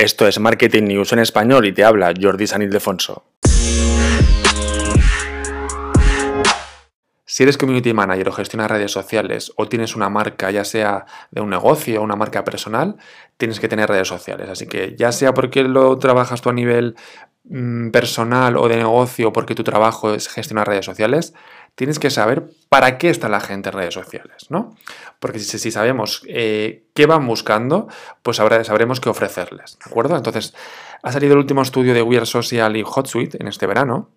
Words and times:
Esto 0.00 0.26
es 0.26 0.40
Marketing 0.40 0.84
News 0.84 1.12
en 1.12 1.18
español 1.18 1.66
y 1.66 1.72
te 1.72 1.84
habla 1.84 2.14
Jordi 2.18 2.46
San 2.46 2.62
Ildefonso. 2.62 3.22
Si 7.26 7.42
eres 7.42 7.58
community 7.58 7.92
manager 7.92 8.30
o 8.30 8.32
gestionas 8.32 8.70
redes 8.70 8.92
sociales 8.92 9.52
o 9.56 9.68
tienes 9.68 9.94
una 9.94 10.08
marca, 10.08 10.50
ya 10.50 10.64
sea 10.64 11.04
de 11.30 11.42
un 11.42 11.50
negocio 11.50 12.00
o 12.00 12.04
una 12.04 12.16
marca 12.16 12.44
personal, 12.44 12.96
tienes 13.36 13.60
que 13.60 13.68
tener 13.68 13.90
redes 13.90 14.08
sociales. 14.08 14.48
Así 14.48 14.66
que 14.66 14.96
ya 14.96 15.12
sea 15.12 15.34
porque 15.34 15.64
lo 15.64 15.98
trabajas 15.98 16.40
tú 16.40 16.48
a 16.48 16.54
nivel 16.54 16.96
personal 17.92 18.56
o 18.56 18.68
de 18.68 18.76
negocio 18.76 19.32
porque 19.32 19.54
tu 19.54 19.64
trabajo 19.64 20.14
es 20.14 20.28
gestionar 20.28 20.68
redes 20.68 20.84
sociales, 20.84 21.34
tienes 21.74 21.98
que 21.98 22.10
saber 22.10 22.44
para 22.68 22.98
qué 22.98 23.10
está 23.10 23.28
la 23.28 23.40
gente 23.40 23.70
en 23.70 23.74
redes 23.74 23.94
sociales, 23.94 24.46
¿no? 24.50 24.76
Porque 25.18 25.38
si, 25.40 25.70
sabemos 25.70 26.22
eh, 26.28 26.84
qué 26.94 27.06
van 27.06 27.26
buscando, 27.26 27.88
pues 28.22 28.36
sabremos 28.36 29.00
qué 29.00 29.08
ofrecerles, 29.08 29.78
¿de 29.78 29.90
acuerdo? 29.90 30.16
Entonces, 30.16 30.54
ha 31.02 31.10
salido 31.10 31.32
el 31.32 31.38
último 31.38 31.62
estudio 31.62 31.92
de 31.92 32.02
Weird 32.02 32.26
Social 32.26 32.76
y 32.76 32.84
HotSuite 32.84 33.38
en 33.40 33.48
este 33.48 33.66
verano, 33.66 34.10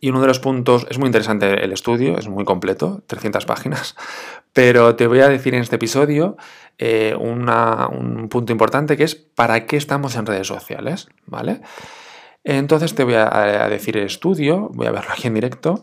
y 0.00 0.10
uno 0.10 0.20
de 0.20 0.28
los 0.28 0.38
puntos, 0.38 0.86
es 0.90 0.98
muy 0.98 1.06
interesante 1.06 1.64
el 1.64 1.72
estudio, 1.72 2.18
es 2.18 2.28
muy 2.28 2.44
completo, 2.44 3.02
300 3.06 3.44
páginas, 3.44 3.96
pero 4.52 4.96
te 4.96 5.06
voy 5.06 5.20
a 5.20 5.28
decir 5.28 5.54
en 5.54 5.60
este 5.60 5.76
episodio 5.76 6.36
eh, 6.78 7.14
un 7.18 8.28
punto 8.30 8.52
importante 8.52 8.96
que 8.96 9.04
es 9.04 9.16
para 9.16 9.66
qué 9.66 9.76
estamos 9.76 10.14
en 10.16 10.26
redes 10.26 10.46
sociales, 10.46 11.08
¿vale? 11.26 11.60
Entonces 12.44 12.94
te 12.94 13.04
voy 13.04 13.14
a, 13.14 13.68
decir 13.68 13.96
el 13.96 14.04
estudio, 14.04 14.70
voy 14.72 14.86
a 14.86 14.90
verlo 14.90 15.10
aquí 15.12 15.26
en 15.26 15.34
directo. 15.34 15.82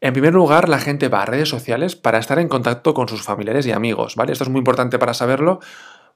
En 0.00 0.12
primer 0.12 0.34
lugar, 0.34 0.68
la 0.68 0.78
gente 0.78 1.08
va 1.08 1.22
a 1.22 1.26
redes 1.26 1.48
sociales 1.48 1.96
para 1.96 2.18
estar 2.18 2.38
en 2.38 2.48
contacto 2.48 2.92
con 2.92 3.08
sus 3.08 3.22
familiares 3.22 3.66
y 3.66 3.72
amigos, 3.72 4.16
¿vale? 4.16 4.32
Esto 4.32 4.44
es 4.44 4.50
muy 4.50 4.58
importante 4.58 4.98
para 4.98 5.14
saberlo 5.14 5.60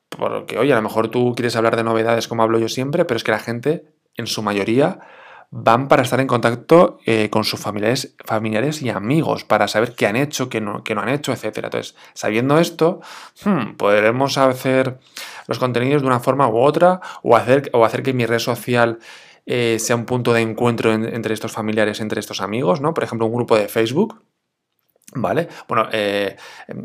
porque, 0.09 0.59
oye, 0.59 0.73
a 0.73 0.77
lo 0.77 0.83
mejor 0.83 1.09
tú 1.09 1.35
quieres 1.35 1.57
hablar 1.57 1.77
de 1.77 1.85
novedades 1.85 2.29
como 2.29 2.43
hablo 2.43 2.59
yo 2.59 2.69
siempre, 2.69 3.05
pero 3.05 3.17
es 3.17 3.25
que 3.25 3.31
la 3.31 3.39
gente, 3.39 3.85
en 4.17 4.27
su 4.27 4.43
mayoría, 4.43 5.01
van 5.51 5.89
para 5.89 6.03
estar 6.03 6.21
en 6.21 6.27
contacto 6.27 6.99
eh, 7.07 7.31
con 7.31 7.45
sus 7.45 7.61
familiares, 7.61 8.15
familiares 8.25 8.83
y 8.83 8.91
amigos, 8.91 9.45
para 9.45 9.69
saber 9.69 9.95
qué 9.95 10.07
han 10.07 10.17
hecho, 10.17 10.49
qué 10.49 10.61
no, 10.61 10.85
qué 10.85 10.95
no 10.95 11.01
han 11.01 11.09
hecho, 11.09 11.33
etc. 11.33 11.45
Entonces, 11.57 11.95
sabiendo 12.13 12.59
esto, 12.59 13.01
hmm, 13.45 13.77
podremos 13.77 14.37
hacer 14.37 14.99
los 15.47 15.59
contenidos 15.59 16.03
de 16.03 16.09
una 16.09 16.21
forma 16.21 16.49
u 16.49 16.59
otra 16.59 17.01
o 17.23 17.37
hacer, 17.37 17.71
o 17.73 17.85
hacer 17.85 18.03
que 18.03 18.13
mi 18.13 18.27
red 18.27 18.39
social 18.39 18.99
eh, 19.51 19.79
sea 19.79 19.97
un 19.97 20.05
punto 20.05 20.35
de 20.35 20.43
encuentro 20.43 20.93
entre 20.93 21.33
estos 21.33 21.53
familiares, 21.53 22.01
entre 22.01 22.21
estos 22.21 22.43
amigos, 22.43 22.83
¿no? 22.83 22.93
Por 22.93 23.03
ejemplo, 23.03 23.27
un 23.27 23.33
grupo 23.33 23.57
de 23.57 23.67
Facebook 23.67 24.23
¿Vale? 25.15 25.49
Bueno, 25.67 25.89
eh, 25.91 26.37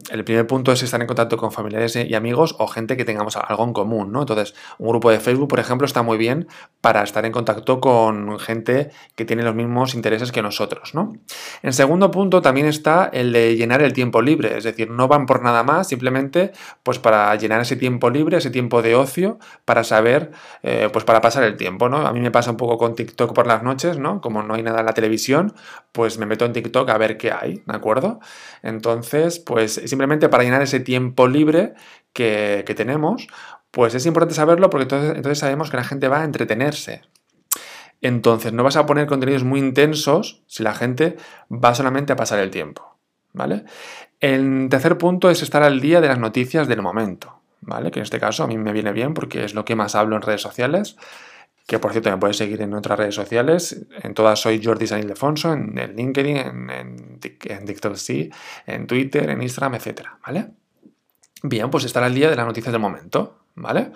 el 0.09 0.23
primer 0.23 0.47
punto 0.47 0.71
es 0.71 0.81
estar 0.81 1.01
en 1.01 1.07
contacto 1.07 1.35
con 1.35 1.51
familiares 1.51 1.97
y 1.97 2.15
amigos 2.15 2.55
o 2.57 2.67
gente 2.67 2.95
que 2.95 3.03
tengamos 3.03 3.35
algo 3.35 3.65
en 3.65 3.73
común, 3.73 4.13
¿no? 4.13 4.21
Entonces, 4.21 4.55
un 4.77 4.87
grupo 4.87 5.11
de 5.11 5.19
Facebook, 5.19 5.49
por 5.49 5.59
ejemplo, 5.59 5.85
está 5.85 6.03
muy 6.03 6.17
bien 6.17 6.47
para 6.79 7.03
estar 7.03 7.25
en 7.25 7.33
contacto 7.33 7.81
con 7.81 8.39
gente 8.39 8.91
que 9.15 9.25
tiene 9.25 9.43
los 9.43 9.53
mismos 9.55 9.93
intereses 9.93 10.31
que 10.31 10.41
nosotros, 10.41 10.95
¿no? 10.95 11.17
En 11.63 11.73
segundo 11.73 12.11
punto 12.11 12.41
también 12.41 12.65
está 12.65 13.09
el 13.11 13.33
de 13.33 13.57
llenar 13.57 13.81
el 13.81 13.91
tiempo 13.91 14.21
libre, 14.21 14.57
es 14.57 14.63
decir, 14.63 14.89
no 14.89 15.09
van 15.09 15.25
por 15.25 15.41
nada 15.41 15.63
más, 15.63 15.89
simplemente 15.89 16.53
pues 16.81 16.99
para 16.99 17.35
llenar 17.35 17.59
ese 17.59 17.75
tiempo 17.75 18.09
libre, 18.09 18.37
ese 18.37 18.51
tiempo 18.51 18.81
de 18.81 18.95
ocio, 18.95 19.37
para 19.65 19.83
saber, 19.83 20.31
eh, 20.61 20.89
pues 20.93 21.03
para 21.03 21.19
pasar 21.19 21.43
el 21.43 21.57
tiempo, 21.57 21.89
¿no? 21.89 22.07
A 22.07 22.13
mí 22.13 22.21
me 22.21 22.31
pasa 22.31 22.51
un 22.51 22.57
poco 22.57 22.77
con 22.77 22.95
TikTok 22.95 23.33
por 23.33 23.47
las 23.47 23.63
noches, 23.63 23.97
¿no? 23.97 24.21
Como 24.21 24.43
no 24.43 24.53
hay 24.53 24.63
nada 24.63 24.79
en 24.79 24.85
la 24.85 24.93
televisión, 24.93 25.53
pues 25.91 26.17
me 26.17 26.25
meto 26.25 26.45
en 26.45 26.53
TikTok 26.53 26.89
a 26.89 26.97
ver 26.97 27.17
qué 27.17 27.33
hay, 27.33 27.61
¿de 27.65 27.75
acuerdo? 27.75 28.12
Entonces, 28.61 29.39
pues 29.39 29.81
simplemente 29.85 30.29
para 30.29 30.43
llenar 30.43 30.61
ese 30.61 30.79
tiempo 30.79 31.27
libre 31.27 31.73
que, 32.13 32.63
tenemos, 32.75 33.27
pues 33.71 33.95
es 33.95 34.05
importante 34.05 34.35
saberlo 34.35 34.69
porque 34.69 34.83
entonces, 34.83 35.15
entonces 35.15 35.39
sabemos 35.39 35.69
que 35.69 35.77
la 35.77 35.83
gente 35.83 36.07
va 36.07 36.21
a 36.21 36.25
entretenerse. 36.25 37.01
Entonces, 38.01 38.51
no 38.51 38.63
vas 38.63 38.75
a 38.75 38.85
poner 38.85 39.07
contenidos 39.07 39.43
muy 39.43 39.59
intensos 39.59 40.43
si 40.47 40.61
la 40.61 40.73
gente 40.73 41.15
va 41.49 41.73
solamente 41.73 42.13
a 42.13 42.17
pasar 42.17 42.39
el 42.39 42.51
tiempo, 42.51 42.97
¿vale? 43.31 43.63
El 44.19 44.67
tercer 44.69 44.97
punto 44.97 45.29
es 45.29 45.41
estar 45.41 45.63
al 45.63 45.79
día 45.79 46.01
de 46.01 46.07
las 46.07 46.19
noticias 46.19 46.67
del 46.67 46.81
momento, 46.81 47.39
¿vale? 47.61 47.91
Que 47.91 47.99
en 47.99 48.03
este 48.03 48.19
caso 48.19 48.43
a 48.43 48.47
mí 48.47 48.57
me 48.57 48.73
viene 48.73 48.91
bien 48.91 49.13
porque 49.13 49.45
es 49.45 49.53
lo 49.53 49.63
que 49.63 49.75
más 49.75 49.95
hablo 49.95 50.15
en 50.15 50.21
redes 50.21 50.41
sociales 50.41 50.97
que 51.65 51.79
por 51.79 51.91
cierto 51.91 52.11
me 52.11 52.17
puedes 52.17 52.37
seguir 52.37 52.61
en 52.61 52.73
otras 52.73 52.97
redes 52.97 53.15
sociales. 53.15 53.85
En 54.03 54.13
todas 54.13 54.39
soy 54.39 54.63
Jordi 54.63 54.87
San 54.87 54.99
Ildefonso, 54.99 55.53
en, 55.53 55.77
el 55.77 55.95
LinkedIn, 55.95 56.37
en, 56.37 56.69
en, 56.69 57.19
en 58.67 58.87
Twitter, 58.87 59.29
en 59.29 59.41
Instagram, 59.41 59.75
etc. 59.75 60.01
¿Vale? 60.25 60.47
Bien, 61.43 61.69
pues 61.69 61.83
estar 61.83 62.03
al 62.03 62.13
día 62.13 62.29
de 62.29 62.35
las 62.35 62.45
noticias 62.45 62.71
del 62.71 62.81
momento, 62.81 63.39
¿vale? 63.55 63.91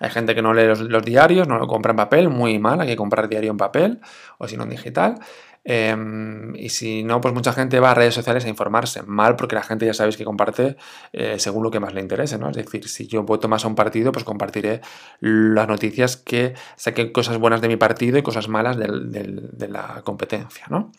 Hay 0.00 0.10
gente 0.10 0.34
que 0.34 0.42
no 0.42 0.52
lee 0.52 0.66
los, 0.66 1.04
diarios, 1.04 1.46
no 1.46 1.58
lo 1.58 1.68
compra 1.68 1.90
en 1.90 1.96
papel, 1.96 2.28
muy 2.28 2.58
mal, 2.58 2.80
hay 2.80 2.88
que 2.88 2.96
comprar 2.96 3.28
diario 3.28 3.52
en 3.52 3.56
papel 3.56 4.00
o 4.38 4.48
si 4.48 4.56
no 4.56 4.64
en 4.64 4.70
digital. 4.70 5.20
Em, 5.64 6.56
y 6.56 6.70
si 6.70 7.04
no, 7.04 7.20
pues 7.20 7.32
mucha 7.32 7.52
gente 7.52 7.78
va 7.78 7.92
a 7.92 7.94
redes 7.94 8.14
sociales 8.14 8.44
a 8.44 8.48
informarse. 8.48 9.02
Mal 9.02 9.36
porque 9.36 9.54
la 9.54 9.62
gente 9.62 9.86
ya 9.86 9.94
sabéis 9.94 10.16
que 10.16 10.24
comparte 10.24 10.76
eh, 11.12 11.38
según 11.38 11.62
lo 11.62 11.70
que 11.70 11.78
más 11.78 11.94
le 11.94 12.00
interese, 12.00 12.38
¿no? 12.38 12.50
Es 12.50 12.56
decir, 12.56 12.88
si 12.88 13.06
yo 13.06 13.22
voto 13.22 13.48
más 13.48 13.64
a 13.64 13.68
un 13.68 13.74
partido, 13.74 14.10
pues 14.12 14.24
compartiré 14.24 14.80
las 15.20 15.68
noticias 15.68 16.16
que 16.16 16.54
saquen 16.76 17.12
cosas 17.12 17.38
buenas 17.38 17.60
de 17.60 17.68
mi 17.68 17.76
partido 17.76 18.18
y 18.18 18.22
cosas 18.22 18.48
malas 18.48 18.76
de 18.76 19.68
la 19.68 20.02
competencia, 20.04 20.66
¿no? 20.68 20.90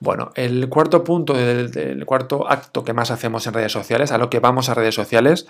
Bueno, 0.00 0.32
el 0.34 0.68
cuarto 0.68 1.04
punto, 1.04 1.38
el 1.38 2.04
cuarto 2.06 2.50
acto 2.50 2.82
que 2.84 2.92
más 2.92 3.12
hacemos 3.12 3.46
en 3.46 3.54
redes 3.54 3.70
sociales, 3.70 4.10
a 4.10 4.18
lo 4.18 4.30
que 4.30 4.40
vamos 4.40 4.68
a 4.68 4.74
redes 4.74 4.96
sociales, 4.96 5.46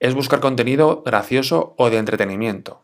es 0.00 0.14
buscar 0.14 0.40
contenido 0.40 1.04
gracioso 1.06 1.74
o 1.78 1.88
de 1.88 1.98
entretenimiento. 1.98 2.82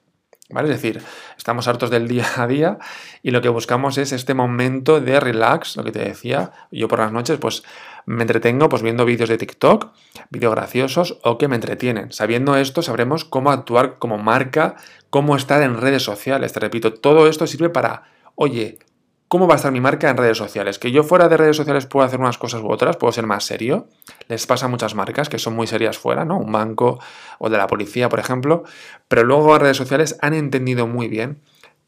¿Vale? 0.50 0.72
Es 0.72 0.80
decir, 0.80 1.02
estamos 1.36 1.68
hartos 1.68 1.90
del 1.90 2.08
día 2.08 2.26
a 2.36 2.46
día 2.46 2.78
y 3.22 3.32
lo 3.32 3.42
que 3.42 3.50
buscamos 3.50 3.98
es 3.98 4.12
este 4.12 4.32
momento 4.32 4.98
de 4.98 5.20
relax, 5.20 5.76
lo 5.76 5.84
que 5.84 5.92
te 5.92 5.98
decía. 5.98 6.52
Yo 6.70 6.88
por 6.88 7.00
las 7.00 7.12
noches, 7.12 7.38
pues 7.38 7.64
me 8.06 8.22
entretengo 8.22 8.70
pues 8.70 8.80
viendo 8.80 9.04
vídeos 9.04 9.28
de 9.28 9.36
TikTok, 9.36 9.92
vídeos 10.30 10.54
graciosos 10.54 11.18
o 11.22 11.36
que 11.36 11.48
me 11.48 11.56
entretienen. 11.56 12.12
Sabiendo 12.12 12.56
esto, 12.56 12.80
sabremos 12.80 13.26
cómo 13.26 13.50
actuar 13.50 13.98
como 13.98 14.16
marca, 14.16 14.76
cómo 15.10 15.36
estar 15.36 15.60
en 15.62 15.78
redes 15.78 16.02
sociales. 16.02 16.54
Te 16.54 16.60
repito, 16.60 16.94
todo 16.94 17.28
esto 17.28 17.46
sirve 17.46 17.68
para, 17.68 18.04
oye, 18.34 18.78
¿Cómo 19.28 19.46
va 19.46 19.54
a 19.54 19.56
estar 19.56 19.70
mi 19.72 19.80
marca 19.80 20.08
en 20.08 20.16
redes 20.16 20.38
sociales? 20.38 20.78
Que 20.78 20.90
yo 20.90 21.04
fuera 21.04 21.28
de 21.28 21.36
redes 21.36 21.56
sociales 21.56 21.84
puedo 21.84 22.06
hacer 22.06 22.18
unas 22.18 22.38
cosas 22.38 22.62
u 22.62 22.70
otras, 22.70 22.96
puedo 22.96 23.12
ser 23.12 23.26
más 23.26 23.44
serio. 23.44 23.86
Les 24.26 24.46
pasa 24.46 24.66
a 24.66 24.68
muchas 24.70 24.94
marcas 24.94 25.28
que 25.28 25.38
son 25.38 25.54
muy 25.54 25.66
serias 25.66 25.98
fuera, 25.98 26.24
¿no? 26.24 26.38
Un 26.38 26.50
banco 26.50 26.98
o 27.38 27.50
de 27.50 27.58
la 27.58 27.66
policía, 27.66 28.08
por 28.08 28.20
ejemplo. 28.20 28.64
Pero 29.06 29.24
luego 29.24 29.54
en 29.54 29.60
redes 29.60 29.76
sociales 29.76 30.16
han 30.22 30.32
entendido 30.32 30.86
muy 30.86 31.08
bien 31.08 31.42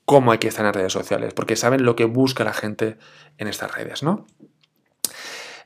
cómo 0.04 0.32
hay 0.32 0.38
que 0.38 0.48
estar 0.48 0.66
en 0.66 0.74
redes 0.74 0.92
sociales, 0.92 1.32
porque 1.32 1.56
saben 1.56 1.84
lo 1.84 1.96
que 1.96 2.04
busca 2.04 2.44
la 2.44 2.52
gente 2.52 2.98
en 3.38 3.48
estas 3.48 3.74
redes, 3.74 4.02
¿no? 4.02 4.26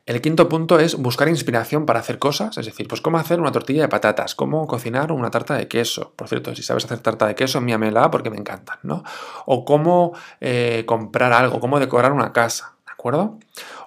El 0.07 0.21
quinto 0.21 0.51
punto 0.51 0.79
es 0.79 0.97
buscar 0.97 1.29
inspiración 1.29 1.87
para 1.87 2.01
hacer 2.01 2.19
cosas, 2.19 2.59
es 2.59 2.67
decir, 2.67 2.87
pues 2.87 3.01
cómo 3.01 3.17
hacer 3.17 3.41
una 3.41 3.53
tortilla 3.53 3.81
de 3.83 3.89
patatas, 3.89 4.35
cómo 4.35 4.67
cocinar 4.67 5.11
una 5.13 5.31
tarta 5.31 5.55
de 5.55 5.67
queso. 5.67 6.13
Por 6.15 6.29
cierto, 6.29 6.55
si 6.55 6.63
sabes 6.63 6.85
hacer 6.85 6.99
tarta 6.99 7.27
de 7.27 7.35
queso, 7.35 7.57
envíamela 7.57 8.11
porque 8.11 8.29
me 8.29 8.37
encantan, 8.37 8.79
¿no? 8.83 9.03
O 9.47 9.65
cómo 9.65 10.13
eh, 10.43 10.85
comprar 10.87 11.33
algo, 11.33 11.59
cómo 11.59 11.81
decorar 11.81 12.13
una 12.13 12.35
casa, 12.35 12.75
¿de 12.85 12.93
acuerdo? 12.93 13.39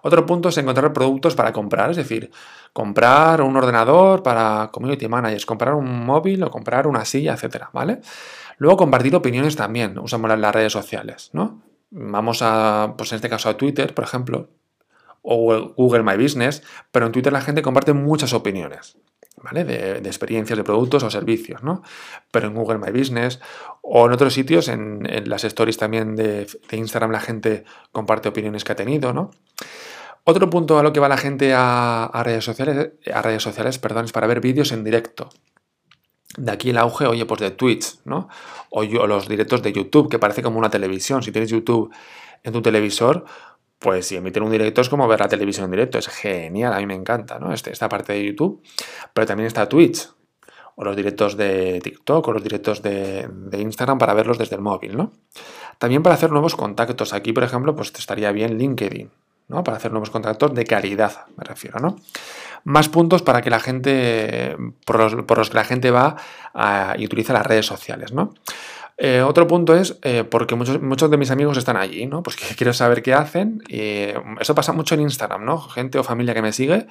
Otro 0.01 0.25
punto 0.25 0.49
es 0.49 0.57
encontrar 0.57 0.91
productos 0.91 1.35
para 1.35 1.53
comprar, 1.53 1.91
es 1.91 1.97
decir, 1.97 2.31
comprar 2.73 3.43
un 3.43 3.55
ordenador 3.55 4.23
para 4.23 4.71
community 4.71 5.07
managers, 5.07 5.45
comprar 5.45 5.75
un 5.75 6.03
móvil 6.03 6.41
o 6.41 6.49
comprar 6.49 6.87
una 6.87 7.05
silla, 7.05 7.33
etcétera, 7.33 7.69
¿vale? 7.73 8.01
Luego 8.57 8.77
compartir 8.77 9.15
opiniones 9.15 9.55
también, 9.55 9.99
usamos 9.99 10.35
las 10.35 10.55
redes 10.55 10.73
sociales, 10.73 11.29
¿no? 11.33 11.61
Vamos 11.91 12.39
a, 12.41 12.95
pues 12.97 13.11
en 13.11 13.17
este 13.17 13.29
caso 13.29 13.49
a 13.49 13.55
Twitter, 13.55 13.93
por 13.93 14.03
ejemplo, 14.03 14.49
o 15.29 15.73
Google 15.75 16.03
My 16.03 16.15
Business, 16.15 16.63
pero 16.89 17.05
en 17.05 17.11
Twitter 17.11 17.33
la 17.33 17.41
gente 17.41 17.61
comparte 17.61 17.91
muchas 17.91 18.33
opiniones. 18.33 18.97
¿Vale? 19.43 19.65
De, 19.65 19.97
experiencias 19.97 20.57
de 20.57 20.63
productos 20.63 21.03
o 21.03 21.11
servicios, 21.11 21.61
¿no? 21.61 21.83
Pero 22.31 22.47
en 22.47 22.55
Google 22.55 22.79
My 22.79 22.97
Business 22.97 23.39
o 23.83 24.07
en 24.07 24.13
otros 24.13 24.33
sitios, 24.33 24.67
en, 24.67 25.03
las 25.25 25.43
stories 25.43 25.77
también 25.77 26.15
de, 26.15 26.47
Instagram, 26.71 27.11
la 27.11 27.19
gente 27.19 27.65
comparte 27.91 28.29
opiniones 28.29 28.63
que 28.63 28.71
ha 28.71 28.75
tenido, 28.75 29.13
¿no? 29.13 29.29
Otro 30.23 30.49
punto 30.49 30.79
a 30.79 30.83
lo 30.83 30.91
que 30.91 30.99
va 30.99 31.07
la 31.07 31.17
gente 31.17 31.53
a, 31.55 32.09
redes 32.23 32.43
sociales, 32.43 32.93
a 33.13 33.21
redes 33.21 33.43
sociales, 33.43 33.77
perdón, 33.77 34.05
es 34.05 34.11
para 34.11 34.25
ver 34.27 34.41
vídeos 34.41 34.71
en 34.71 34.83
directo. 34.83 35.29
De 36.37 36.51
aquí 36.51 36.71
el 36.71 36.77
auge, 36.77 37.05
oye, 37.05 37.25
pues 37.25 37.41
de 37.41 37.51
Twitch, 37.51 37.99
¿no? 38.05 38.29
O, 38.69 38.83
los 38.83 39.27
directos 39.27 39.61
de 39.61 39.71
YouTube, 39.71 40.09
que 40.09 40.19
parece 40.19 40.41
como 40.41 40.57
una 40.57 40.69
televisión. 40.69 41.21
Si 41.21 41.31
tienes 41.31 41.51
YouTube 41.51 41.93
en 42.43 42.53
tu 42.53 42.61
televisor, 42.61 43.25
pues 43.79 44.07
si 44.07 44.15
emiten 44.15 44.43
un 44.43 44.51
directo 44.51 44.81
es 44.81 44.89
como 44.89 45.07
ver 45.07 45.19
la 45.19 45.27
televisión 45.27 45.65
en 45.65 45.71
directo, 45.71 45.99
es 45.99 46.07
genial, 46.07 46.73
a 46.73 46.77
mí 46.77 46.85
me 46.85 46.95
encanta, 46.95 47.39
¿no? 47.39 47.53
Este, 47.53 47.71
esta 47.71 47.87
parte 47.87 48.13
de 48.13 48.25
YouTube, 48.25 48.61
pero 49.13 49.27
también 49.27 49.47
está 49.47 49.69
Twitch, 49.69 50.09
o 50.75 50.83
los 50.83 50.95
directos 50.95 51.37
de 51.37 51.79
TikTok, 51.81 52.27
o 52.27 52.31
los 52.31 52.43
directos 52.43 52.81
de, 52.81 53.27
Instagram 53.51 53.97
para 53.97 54.13
verlos 54.13 54.37
desde 54.37 54.55
el 54.55 54.61
móvil, 54.61 54.95
¿no? 54.95 55.11
También 55.79 56.03
para 56.03 56.15
hacer 56.15 56.31
nuevos 56.31 56.55
contactos, 56.55 57.13
aquí 57.13 57.33
por 57.33 57.43
ejemplo, 57.43 57.75
pues 57.75 57.91
estaría 57.97 58.31
bien 58.31 58.57
LinkedIn, 58.57 59.11
¿no? 59.47 59.63
Para 59.63 59.77
hacer 59.77 59.91
nuevos 59.91 60.09
contactos 60.09 60.53
de 60.53 60.65
calidad, 60.65 61.25
me 61.35 61.43
refiero, 61.43 61.79
¿no? 61.79 61.95
Más 62.63 62.89
puntos 62.89 63.21
para 63.21 63.41
que 63.41 63.49
la 63.49 63.59
gente, 63.59 64.55
por 64.85 64.99
los, 64.99 65.49
que 65.49 65.55
la 65.55 65.63
gente 65.63 65.91
va 65.91 66.15
y 66.97 67.05
utiliza 67.05 67.33
las 67.33 67.45
redes 67.45 67.65
sociales, 67.65 68.11
¿no? 68.11 68.33
Eh, 68.99 69.21
otro 69.21 69.45
punto 69.45 69.75
es 69.75 69.99
eh, 70.01 70.23
porque 70.23 70.55
muchos, 70.55 70.81
muchos 70.81 71.11
de 71.11 71.17
mis 71.17 71.29
amigos 71.29 71.55
están 71.57 71.77
allí, 71.77 72.07
¿no? 72.07 72.23
Pues 72.23 72.35
que 72.35 72.55
quiero 72.55 72.73
saber 72.73 73.03
qué 73.03 73.13
hacen. 73.13 73.61
Y 73.67 74.07
eso 74.39 74.55
pasa 74.55 74.73
mucho 74.73 74.95
en 74.95 75.01
Instagram, 75.01 75.45
¿no? 75.45 75.59
Gente 75.59 75.99
o 75.99 76.03
familia 76.03 76.33
que 76.33 76.41
me 76.41 76.51
sigue 76.51 76.87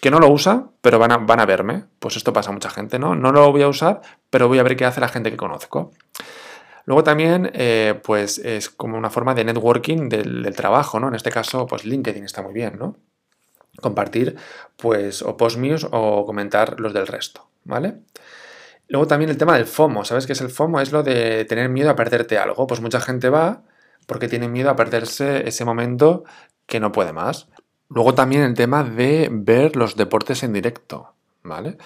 que 0.00 0.10
no 0.10 0.18
lo 0.18 0.28
usa, 0.28 0.70
pero 0.80 0.98
van 0.98 1.12
a, 1.12 1.18
van 1.18 1.40
a 1.40 1.46
verme. 1.46 1.84
Pues 1.98 2.16
esto 2.16 2.32
pasa 2.32 2.50
a 2.50 2.52
mucha 2.52 2.70
gente, 2.70 2.98
¿no? 2.98 3.14
No 3.14 3.32
lo 3.32 3.50
voy 3.52 3.62
a 3.62 3.68
usar, 3.68 4.00
pero 4.30 4.48
voy 4.48 4.58
a 4.58 4.62
ver 4.62 4.76
qué 4.76 4.86
hace 4.86 5.00
la 5.00 5.08
gente 5.08 5.30
que 5.30 5.36
conozco. 5.36 5.92
Luego 6.86 7.04
también, 7.04 7.50
eh, 7.54 8.00
pues 8.02 8.38
es 8.38 8.70
como 8.70 8.96
una 8.96 9.10
forma 9.10 9.34
de 9.34 9.44
networking 9.44 10.08
del, 10.08 10.42
del, 10.42 10.56
trabajo, 10.56 10.98
¿no? 10.98 11.08
En 11.08 11.14
este 11.14 11.30
caso, 11.30 11.66
pues 11.66 11.84
LinkedIn 11.84 12.24
está 12.24 12.42
muy 12.42 12.54
bien, 12.54 12.78
¿no? 12.78 12.96
Compartir, 13.80 14.36
pues, 14.76 15.22
o 15.22 15.36
post 15.36 15.58
míos 15.58 15.86
o 15.90 16.24
comentar 16.26 16.80
los 16.80 16.92
del 16.92 17.06
resto, 17.06 17.48
¿vale? 17.64 18.00
Luego 18.90 19.06
también 19.06 19.30
el 19.30 19.38
tema 19.38 19.54
del 19.54 19.66
FOMO. 19.66 20.04
¿Sabes 20.04 20.26
qué 20.26 20.32
es 20.32 20.40
el 20.40 20.50
FOMO? 20.50 20.80
Es 20.80 20.90
lo 20.90 21.04
de 21.04 21.44
tener 21.44 21.68
miedo 21.68 21.90
a 21.90 21.96
perderte 21.96 22.38
algo. 22.38 22.66
Pues 22.66 22.80
mucha 22.80 23.00
gente 23.00 23.28
va 23.30 23.62
porque 24.06 24.26
tiene 24.26 24.48
miedo 24.48 24.68
a 24.68 24.74
perderse 24.74 25.46
ese 25.48 25.64
momento 25.64 26.24
que 26.66 26.80
no 26.80 26.90
puede 26.90 27.12
más. 27.12 27.46
Luego 27.88 28.14
también 28.14 28.42
el 28.42 28.54
tema 28.54 28.82
de 28.82 29.28
ver 29.30 29.76
los 29.76 29.94
deportes 29.94 30.42
en 30.42 30.52
directo, 30.52 31.14
¿vale? 31.44 31.78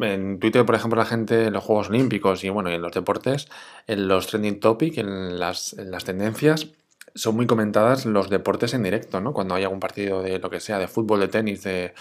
En 0.00 0.40
Twitter, 0.40 0.66
por 0.66 0.74
ejemplo, 0.74 0.98
la 0.98 1.06
gente 1.06 1.44
en 1.44 1.52
los 1.52 1.62
Juegos 1.62 1.90
Olímpicos 1.90 2.42
y 2.42 2.48
bueno, 2.48 2.70
en 2.70 2.82
los 2.82 2.92
deportes, 2.92 3.46
en 3.86 4.08
los 4.08 4.26
trending 4.26 4.58
topics, 4.58 4.98
en 4.98 5.38
las, 5.38 5.74
en 5.74 5.92
las 5.92 6.04
tendencias, 6.04 6.72
son 7.16 7.34
muy 7.34 7.46
comentadas 7.46 8.04
los 8.04 8.28
deportes 8.28 8.74
en 8.74 8.82
directo, 8.82 9.20
¿no? 9.20 9.32
Cuando 9.32 9.54
hay 9.54 9.64
algún 9.64 9.80
partido 9.80 10.22
de 10.22 10.38
lo 10.38 10.50
que 10.50 10.60
sea, 10.60 10.78
de 10.78 10.86
fútbol, 10.86 11.20
de 11.20 11.28
tenis, 11.28 11.62
de, 11.62 11.94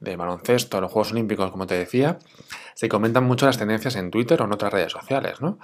baloncesto, 0.00 0.80
los 0.80 0.90
Juegos 0.90 1.12
Olímpicos, 1.12 1.50
como 1.50 1.66
te 1.66 1.74
decía, 1.74 2.18
se 2.74 2.88
comentan 2.88 3.24
mucho 3.24 3.46
las 3.46 3.58
tendencias 3.58 3.96
en 3.96 4.10
Twitter 4.10 4.40
o 4.40 4.44
en 4.44 4.52
otras 4.52 4.72
redes 4.72 4.92
sociales, 4.92 5.40
¿no? 5.40 5.58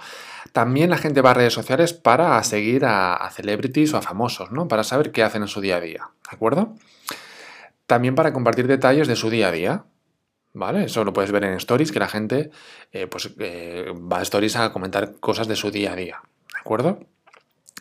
También 0.51 0.89
la 0.89 0.97
gente 0.97 1.21
va 1.21 1.31
a 1.31 1.33
redes 1.33 1.53
sociales 1.53 1.93
para 1.93 2.43
seguir 2.43 2.85
a, 2.85 3.29
celebrities 3.31 3.93
o 3.93 3.97
a 3.97 4.01
famosos, 4.01 4.51
¿no? 4.51 4.67
Para 4.67 4.83
saber 4.83 5.11
qué 5.11 5.23
hacen 5.23 5.41
en 5.41 5.47
su 5.47 5.61
día 5.61 5.77
a 5.77 5.81
día, 5.81 6.09
¿de 6.29 6.35
acuerdo? 6.35 6.75
También 7.85 8.15
para 8.15 8.33
compartir 8.33 8.67
detalles 8.67 9.07
de 9.07 9.15
su 9.15 9.29
día 9.29 9.47
a 9.47 9.51
día, 9.51 9.85
¿vale? 10.53 10.83
Eso 10.83 11.03
lo 11.05 11.13
puedes 11.13 11.31
ver 11.31 11.45
en 11.45 11.53
stories, 11.53 11.91
que 11.91 11.99
la 11.99 12.09
gente 12.09 12.51
eh, 12.91 13.07
pues, 13.07 13.33
eh, 13.39 13.91
va 14.11 14.19
a 14.19 14.21
stories 14.23 14.57
a 14.57 14.71
comentar 14.73 15.15
cosas 15.19 15.47
de 15.47 15.55
su 15.55 15.71
día 15.71 15.93
a 15.93 15.95
día, 15.95 16.21
¿de 16.53 16.59
acuerdo? 16.59 16.99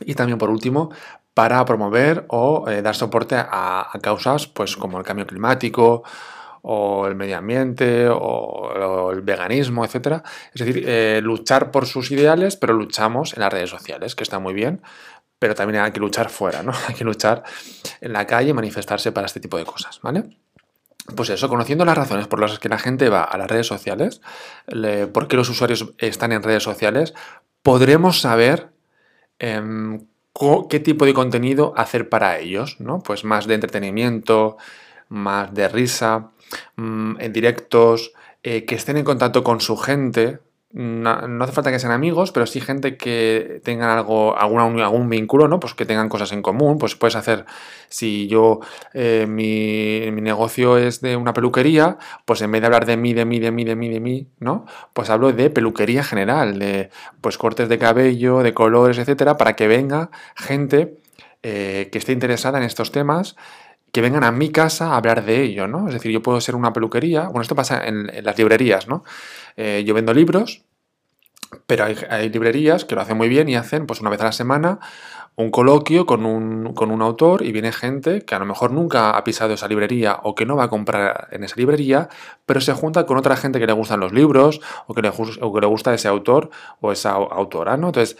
Y 0.05 0.15
también 0.15 0.39
por 0.39 0.51
último, 0.51 0.91
para 1.37 1.65
promover 1.67 2.25
o 2.29 2.69
eh, 2.69 2.81
dar 2.81 2.97
soporte 2.97 3.37
a, 3.37 3.91
causas 4.01 4.47
pues, 4.47 4.77
como 4.77 4.99
el 4.99 5.05
cambio 5.05 5.27
climático 5.27 6.03
o 6.63 7.07
el 7.07 7.15
medio 7.15 7.37
ambiente 7.37 8.09
o, 8.09 9.11
el 9.13 9.21
veganismo, 9.21 9.85
etc. 9.85 10.23
Es 10.55 10.65
decir, 10.65 10.85
eh, 10.87 11.21
luchar 11.23 11.71
por 11.71 11.87
sus 11.87 12.11
ideales, 12.11 12.57
pero 12.57 12.73
luchamos 12.73 13.35
en 13.35 13.41
las 13.41 13.53
redes 13.53 13.69
sociales, 13.71 14.15
que 14.15 14.25
está 14.25 14.39
muy 14.39 14.55
bien, 14.55 14.81
pero 15.39 15.55
también 15.55 15.83
hay 15.83 15.93
que 15.93 16.01
luchar 16.01 16.31
fuera, 16.31 16.63
¿no? 16.63 16.73
Hay 16.89 16.95
que 16.95 17.05
luchar 17.05 17.43
en 18.01 18.15
la 18.15 18.27
calle 18.27 18.55
manifestarse 18.55 19.13
para 19.13 19.27
este 19.27 19.39
tipo 19.39 19.59
de 19.59 19.67
cosas, 19.67 20.01
¿vale? 20.03 20.25
Pues 21.15 21.29
eso, 21.29 21.51
conociendo 21.51 21.85
las 21.85 21.99
razones 21.99 22.27
por 22.27 22.41
las 22.41 22.59
que 22.59 22.71
la 22.71 22.79
gente 22.79 23.11
va 23.11 23.23
a 23.23 23.37
las 23.37 23.49
redes 23.49 23.67
sociales, 23.67 24.23
por 25.13 25.29
qué 25.29 25.37
los 25.37 25.51
usuarios 25.51 25.93
están 25.99 26.33
en 26.33 26.43
redes 26.43 26.63
sociales, 26.63 27.15
podremos 27.63 28.21
saber 28.21 28.71
em, 29.39 30.07
qué 30.69 30.81
tipo 30.81 31.07
de 31.07 31.15
contenido 31.15 31.73
hacer 31.77 32.09
para 32.09 32.39
ellos, 32.39 32.77
¿no? 32.81 33.03
Pues 33.03 33.25
más 33.25 33.47
de 33.47 33.55
entretenimiento, 33.55 34.57
más 35.09 35.55
de 35.55 35.69
risa, 35.69 36.31
Mm, 36.77 37.21
en 37.21 37.33
directos, 37.33 38.13
eh, 38.43 38.65
que 38.65 38.75
estén 38.75 38.97
en 38.97 39.05
contacto 39.05 39.43
con 39.43 39.61
su 39.61 39.77
gente. 39.77 40.41
No, 40.79 41.11
hace 41.43 41.53
falta 41.53 41.71
que 41.71 41.79
sean 41.79 41.95
amigos, 41.95 42.33
pero 42.33 42.45
sí 42.45 42.61
gente 42.61 42.99
que 42.99 43.63
tengan 43.65 43.89
algo, 43.89 44.37
alguna, 44.37 44.85
algún 44.85 45.09
vínculo, 45.09 45.49
¿no? 45.49 45.59
Pues 45.59 45.73
que 45.73 45.87
tengan 45.87 46.11
cosas 46.11 46.33
en 46.33 46.43
común. 46.43 46.77
Pues 46.77 46.95
puedes 46.97 47.17
hacer, 47.17 47.47
si 47.89 48.29
yo, 48.29 48.61
eh, 48.93 49.25
mi, 49.27 50.11
mi, 50.13 50.21
negocio 50.21 50.77
es 50.77 51.01
de 51.01 51.17
una 51.17 51.33
peluquería, 51.33 51.97
pues 52.27 52.43
en 52.43 52.53
vez 52.53 52.61
de 52.61 52.67
hablar 52.67 52.85
de 52.85 52.99
mí, 52.99 53.15
de 53.15 53.25
mí, 53.25 53.39
de 53.41 53.53
mí, 53.53 53.65
de 53.65 53.75
mí, 53.75 53.89
de 53.89 54.01
mí, 54.01 54.29
¿no? 54.39 54.67
Pues 54.93 55.09
hablo 55.09 55.33
de 55.33 55.49
peluquería 55.49 56.05
general, 56.05 56.59
de 56.59 56.91
pues 57.23 57.39
cortes 57.39 57.71
de 57.71 57.79
cabello, 57.79 58.43
de 58.43 58.53
colores, 58.53 58.99
etcétera, 58.99 59.39
para 59.39 59.57
que 59.57 59.69
venga 59.69 60.11
gente 60.37 60.99
eh, 61.43 61.89
que 61.91 61.97
esté 61.97 62.13
interesada 62.13 62.59
en 62.59 62.65
estos 62.65 62.93
temas 62.93 63.35
que 63.97 64.03
vengan 64.03 64.25
a 64.25 64.31
mi 64.31 64.51
casa 64.51 64.89
a 64.89 64.97
hablar 64.99 65.25
de 65.25 65.43
ello, 65.43 65.67
¿no? 65.69 65.89
Es 65.89 65.95
decir, 65.95 66.13
yo 66.13 66.23
puedo 66.23 66.39
ser 66.43 66.55
una 66.55 66.71
peluquería, 66.71 67.29
bueno, 67.29 67.41
esto 67.41 67.55
pasa 67.55 67.83
en, 67.87 68.11
las 68.23 68.37
librerías, 68.37 68.89
¿no? 68.89 69.05
Eh, 69.57 69.85
yo 69.87 69.95
vendo 69.95 70.13
libros, 70.13 70.63
pero 71.67 71.85
hay, 71.85 72.29
librerías 72.29 72.85
que 72.85 72.95
lo 72.95 73.01
hacen 73.01 73.17
muy 73.17 73.29
bien 73.29 73.49
y 73.49 73.57
hacen, 73.57 73.87
pues 73.87 74.01
una 74.01 74.11
vez 74.11 74.21
a 74.21 74.25
la 74.25 74.33
semana, 74.33 74.79
un 75.37 75.51
coloquio 75.51 76.07
con 76.07 76.25
un, 76.25 76.73
con 76.75 76.91
un, 76.91 77.03
autor 77.03 77.43
y 77.43 77.53
viene 77.53 77.71
gente 77.71 78.23
que 78.23 78.35
a 78.35 78.39
lo 78.39 78.47
mejor 78.47 78.73
nunca 78.73 79.11
ha 79.11 79.23
pisado 79.23 79.53
esa 79.53 79.69
librería 79.69 80.19
o 80.23 80.35
que 80.35 80.47
no 80.47 80.57
va 80.57 80.65
a 80.65 80.69
comprar 80.69 81.29
en 81.31 81.45
esa 81.45 81.57
librería, 81.57 82.09
pero 82.47 82.61
se 82.61 82.73
junta 82.73 83.05
con 83.05 83.19
otra 83.19 83.37
gente 83.37 83.61
que 83.61 83.67
le 83.67 83.73
gustan 83.73 84.01
los 84.01 84.13
libros 84.13 84.61
o 84.87 84.95
que 84.95 85.03
le, 85.03 85.11
que 85.11 85.61
le 85.61 85.67
gusta 85.67 85.93
ese 85.93 86.09
autor 86.09 86.51
o 86.81 86.91
esa 86.91 87.13
autora, 87.13 87.77
¿no? 87.77 87.89
Entonces, 87.89 88.17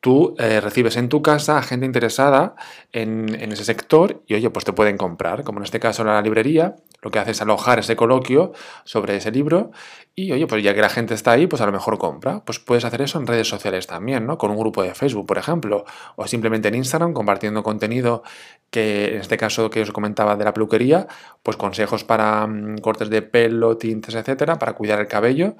tú 0.00 0.34
eh, 0.38 0.60
recibes 0.60 0.96
en 0.96 1.08
tu 1.08 1.22
casa 1.22 1.58
a 1.58 1.62
gente 1.62 1.86
interesada 1.86 2.54
en, 2.92 3.28
ese 3.52 3.64
sector 3.64 4.22
y 4.26 4.34
oye, 4.34 4.50
pues 4.50 4.64
te 4.64 4.72
pueden 4.72 4.96
comprar, 4.96 5.44
como 5.44 5.58
en 5.58 5.64
este 5.64 5.80
caso 5.80 6.02
en 6.02 6.08
la 6.08 6.22
librería, 6.22 6.76
lo 7.02 7.10
que 7.10 7.18
hace 7.18 7.30
es 7.30 7.42
alojar 7.42 7.78
ese 7.78 7.96
coloquio 7.96 8.52
sobre 8.84 9.16
ese 9.16 9.30
libro 9.30 9.70
y 10.14 10.32
oye, 10.32 10.46
pues 10.46 10.62
ya 10.62 10.74
que 10.74 10.80
la 10.80 10.88
gente 10.88 11.14
está 11.14 11.32
ahí, 11.32 11.46
pues 11.46 11.62
a 11.62 11.66
lo 11.66 11.72
mejor 11.72 11.96
compra. 11.96 12.44
Pues 12.44 12.58
puedes 12.58 12.84
hacer 12.84 13.00
eso 13.00 13.18
en 13.18 13.26
redes 13.26 13.48
sociales 13.48 13.86
también, 13.86 14.26
¿no? 14.26 14.36
Con 14.36 14.50
un 14.50 14.58
grupo 14.58 14.82
de 14.82 14.94
Facebook, 14.94 15.26
por 15.26 15.38
ejemplo, 15.38 15.84
o 16.16 16.26
simplemente 16.26 16.68
en 16.68 16.74
Instagram 16.74 17.12
compartiendo 17.12 17.62
contenido 17.62 18.22
que 18.70 19.14
en 19.14 19.20
este 19.20 19.36
caso 19.36 19.70
que 19.70 19.82
os 19.82 19.92
comentaba 19.92 20.36
de 20.36 20.44
la 20.44 20.52
peluquería, 20.52 21.06
pues 21.42 21.56
consejos 21.56 22.04
para 22.04 22.46
mm, 22.46 22.78
cortes 22.78 23.08
de 23.08 23.22
pelo, 23.22 23.76
tintes, 23.76 24.14
etcétera, 24.14 24.58
para 24.58 24.74
cuidar 24.74 25.00
el 25.00 25.06
cabello 25.06 25.56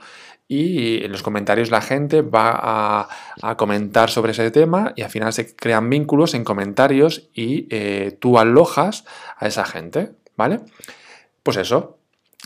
y 0.51 1.05
en 1.05 1.13
los 1.13 1.23
comentarios 1.23 1.71
la 1.71 1.81
gente 1.81 2.23
va 2.23 3.09
a, 3.41 3.57
comentar 3.57 4.11
sobre 4.11 4.33
ese 4.33 4.51
tema 4.51 4.93
y 4.97 5.03
al 5.03 5.11
final 5.11 5.33
se 5.33 5.55
crean 5.55 5.89
vínculos 5.89 6.35
en 6.35 6.43
comentarios 6.43 7.31
y 7.33 7.69
eh, 7.71 8.19
tú 8.21 8.37
alojas 8.37 9.05
a 9.39 9.47
esa 9.47 9.65
gente, 9.65 10.11
¿vale? 10.37 10.59
Pues 11.50 11.67
eso, 11.67 11.99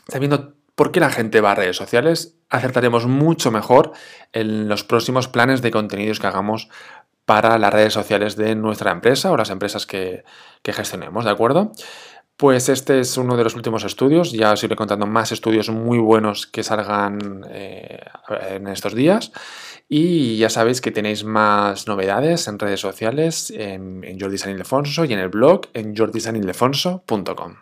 sabiendo 0.08 0.54
por 0.74 0.90
qué 0.90 0.98
la 0.98 1.10
gente 1.10 1.42
va 1.42 1.52
a 1.52 1.54
redes 1.54 1.76
sociales, 1.76 2.38
acertaremos 2.48 3.06
mucho 3.06 3.50
mejor 3.50 3.92
en 4.32 4.66
los 4.66 4.82
próximos 4.82 5.28
planes 5.28 5.60
de 5.60 5.70
contenidos 5.70 6.20
que 6.20 6.26
hagamos 6.26 6.70
para 7.26 7.58
las 7.58 7.70
redes 7.70 7.92
sociales 7.92 8.34
de 8.34 8.54
nuestra 8.54 8.92
empresa 8.92 9.30
o 9.30 9.36
las 9.36 9.50
empresas 9.50 9.84
que, 9.84 10.24
que 10.62 10.72
gestionemos, 10.72 11.26
¿de 11.26 11.30
acuerdo? 11.32 11.72
Pues 12.38 12.70
este 12.70 13.00
es 13.00 13.18
uno 13.18 13.36
de 13.36 13.44
los 13.44 13.54
últimos 13.56 13.84
estudios, 13.84 14.32
ya 14.32 14.52
os 14.52 14.64
iré 14.64 14.74
contando 14.74 15.06
más 15.06 15.32
estudios 15.32 15.68
muy 15.68 15.98
buenos 15.98 16.46
que 16.46 16.62
salgan 16.62 17.44
eh, 17.50 18.00
en 18.48 18.68
estos 18.68 18.94
días 18.94 19.32
y 19.86 20.38
ya 20.38 20.48
sabéis 20.48 20.80
que 20.80 20.92
tenéis 20.92 21.24
más 21.24 21.86
novedades 21.88 22.48
en 22.48 22.58
redes 22.58 22.80
sociales, 22.80 23.50
en, 23.54 24.02
en 24.02 24.18
Jordi 24.18 24.38
San 24.38 24.52
Ildefonso 24.52 25.04
y 25.04 25.12
en 25.12 25.18
el 25.18 25.28
blog 25.28 25.66
en 25.74 25.94
jordisanildefonso.com. 25.94 27.56